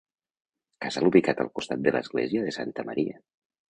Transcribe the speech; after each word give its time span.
Casal 0.85 1.05
ubicat 1.11 1.45
al 1.45 1.53
costat 1.59 1.87
de 1.87 1.97
l'església 1.99 2.51
de 2.51 2.59
Santa 2.61 2.91
Maria. 2.93 3.19